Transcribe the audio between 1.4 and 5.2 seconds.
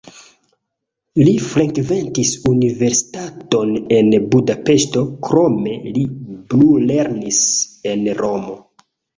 frekventis universitaton en Budapeŝto,